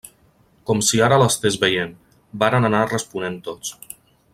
-Com 0.69 0.81
si 0.87 1.01
ara 1.07 1.19
l'estés 1.23 1.59
veient…- 1.65 1.95
varen 2.45 2.69
anar 2.71 2.83
responent 2.95 3.41
tots. 3.51 3.75